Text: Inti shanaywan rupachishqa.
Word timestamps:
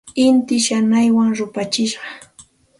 Inti 0.25 0.55
shanaywan 0.65 1.29
rupachishqa. 1.37 2.05